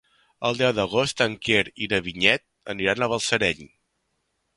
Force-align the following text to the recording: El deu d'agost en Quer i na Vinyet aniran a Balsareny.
El 0.47 0.55
deu 0.59 0.71
d'agost 0.77 1.19
en 1.25 1.35
Quer 1.47 1.61
i 1.87 1.87
na 1.91 1.99
Vinyet 2.07 2.45
aniran 2.75 3.05
a 3.05 3.11
Balsareny. 3.13 3.63